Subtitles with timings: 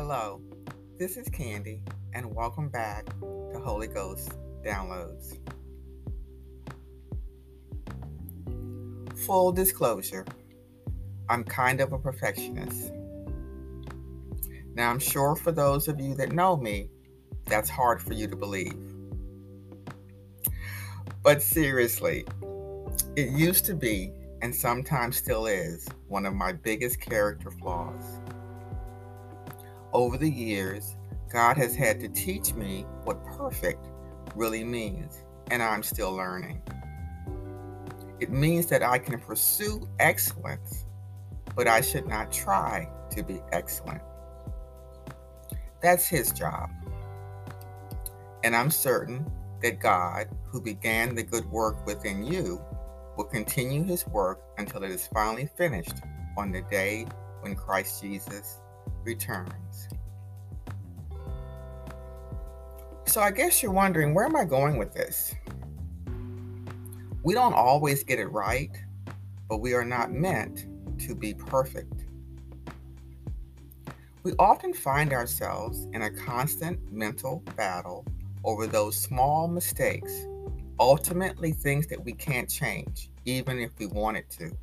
[0.00, 0.40] Hello,
[0.96, 1.82] this is Candy,
[2.14, 4.30] and welcome back to Holy Ghost
[4.64, 5.36] Downloads.
[9.26, 10.24] Full disclosure
[11.28, 12.92] I'm kind of a perfectionist.
[14.76, 16.90] Now, I'm sure for those of you that know me,
[17.46, 18.78] that's hard for you to believe.
[21.24, 22.24] But seriously,
[23.16, 24.12] it used to be,
[24.42, 28.20] and sometimes still is, one of my biggest character flaws.
[29.92, 30.96] Over the years,
[31.32, 33.88] God has had to teach me what perfect
[34.34, 36.62] really means, and I'm still learning.
[38.20, 40.86] It means that I can pursue excellence,
[41.54, 44.02] but I should not try to be excellent.
[45.80, 46.70] That's His job.
[48.44, 49.30] And I'm certain
[49.62, 52.60] that God, who began the good work within you,
[53.16, 55.96] will continue his work until it is finally finished
[56.36, 57.04] on the day
[57.40, 58.60] when Christ Jesus
[59.04, 59.88] returns.
[63.06, 65.34] So I guess you're wondering, where am I going with this?
[67.22, 68.70] We don't always get it right,
[69.48, 70.66] but we are not meant
[71.00, 72.04] to be perfect.
[74.22, 78.04] We often find ourselves in a constant mental battle
[78.44, 80.26] over those small mistakes,
[80.78, 84.56] ultimately things that we can't change, even if we wanted to.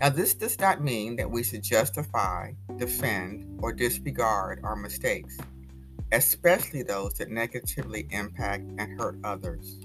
[0.00, 5.36] Now, this does not mean that we should justify, defend, or disregard our mistakes,
[6.10, 9.78] especially those that negatively impact and hurt others.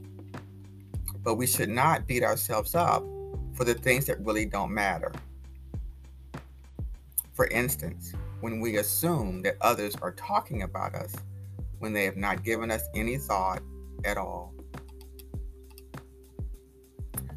[1.21, 3.03] But we should not beat ourselves up
[3.55, 5.11] for the things that really don't matter.
[7.33, 11.13] For instance, when we assume that others are talking about us
[11.79, 13.61] when they have not given us any thought
[14.05, 14.53] at all.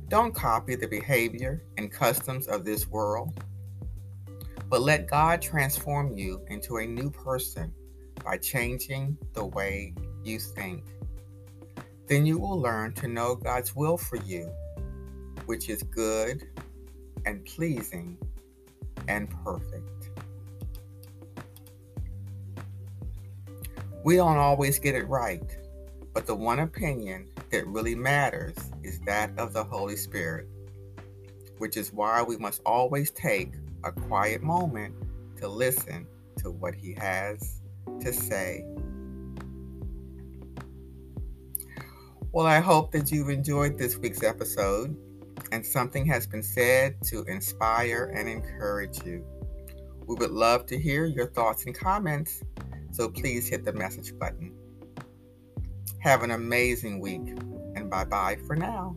[0.08, 3.44] Don't copy the behavior and customs of this world,
[4.70, 7.74] but let God transform you into a new person
[8.24, 10.84] by changing the way you think.
[12.06, 14.50] Then you will learn to know God's will for you,
[15.44, 16.42] which is good
[17.26, 18.16] and pleasing
[19.08, 20.10] and perfect.
[24.04, 25.44] We don't always get it right,
[26.14, 30.48] but the one opinion that really matters is that of the Holy Spirit,
[31.58, 33.54] which is why we must always take
[33.84, 34.94] a quiet moment
[35.36, 36.06] to listen
[36.38, 37.60] to what He has
[38.00, 38.64] to say.
[42.32, 44.96] Well, I hope that you've enjoyed this week's episode
[45.50, 49.24] and something has been said to inspire and encourage you.
[50.06, 52.42] We would love to hear your thoughts and comments
[52.98, 54.57] so please hit the message button.
[56.00, 57.36] Have an amazing week
[57.74, 58.96] and bye bye for now.